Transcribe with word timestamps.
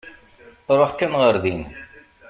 Ṛuḥ 0.79 0.91
kan 0.95 1.13
ɣer 1.21 1.35
din. 1.43 1.61